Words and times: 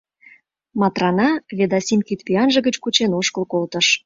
Матрана 0.79 1.27
Ведасим 1.57 2.01
кидпӱанже 2.07 2.59
гыч 2.67 2.75
кучен 2.83 3.11
ошкыл 3.19 3.43
колтыш. 3.53 3.87